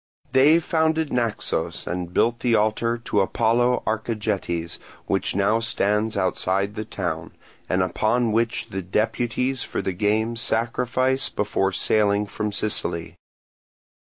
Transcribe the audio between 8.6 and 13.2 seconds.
the deputies for the games sacrifice before sailing from Sicily.